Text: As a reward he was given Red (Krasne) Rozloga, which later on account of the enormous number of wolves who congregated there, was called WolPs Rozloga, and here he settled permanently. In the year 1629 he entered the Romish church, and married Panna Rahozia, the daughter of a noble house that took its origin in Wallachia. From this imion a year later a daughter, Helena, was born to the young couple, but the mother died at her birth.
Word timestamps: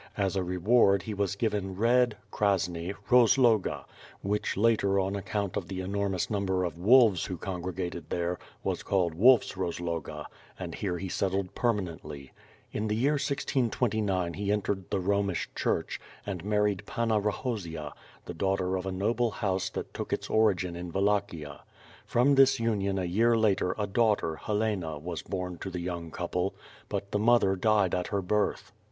As 0.17 0.35
a 0.35 0.43
reward 0.43 1.03
he 1.03 1.13
was 1.13 1.35
given 1.35 1.75
Red 1.75 2.17
(Krasne) 2.31 2.95
Rozloga, 3.11 3.85
which 4.23 4.57
later 4.57 4.99
on 4.99 5.15
account 5.15 5.55
of 5.55 5.67
the 5.67 5.81
enormous 5.81 6.27
number 6.27 6.63
of 6.63 6.79
wolves 6.79 7.25
who 7.25 7.37
congregated 7.37 8.09
there, 8.09 8.39
was 8.63 8.81
called 8.81 9.13
WolPs 9.13 9.55
Rozloga, 9.55 10.25
and 10.57 10.73
here 10.73 10.97
he 10.97 11.07
settled 11.07 11.53
permanently. 11.53 12.31
In 12.71 12.87
the 12.87 12.95
year 12.95 13.11
1629 13.11 14.33
he 14.33 14.51
entered 14.51 14.89
the 14.89 14.99
Romish 14.99 15.49
church, 15.55 16.01
and 16.25 16.43
married 16.43 16.81
Panna 16.87 17.21
Rahozia, 17.21 17.93
the 18.25 18.33
daughter 18.33 18.75
of 18.77 18.87
a 18.87 18.91
noble 18.91 19.29
house 19.29 19.69
that 19.69 19.93
took 19.93 20.11
its 20.11 20.31
origin 20.31 20.75
in 20.75 20.91
Wallachia. 20.91 21.59
From 22.07 22.33
this 22.33 22.57
imion 22.57 22.99
a 22.99 23.05
year 23.07 23.37
later 23.37 23.75
a 23.77 23.85
daughter, 23.85 24.37
Helena, 24.37 24.97
was 24.97 25.21
born 25.21 25.59
to 25.59 25.69
the 25.69 25.79
young 25.79 26.09
couple, 26.09 26.55
but 26.89 27.11
the 27.11 27.19
mother 27.19 27.55
died 27.55 27.93
at 27.93 28.07
her 28.07 28.23
birth. 28.23 28.71